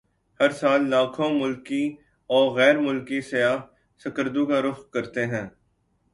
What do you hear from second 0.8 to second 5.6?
لاکھوں ملکی وغیر ملکی سیاح سکردو کا رخ کرتے ہیں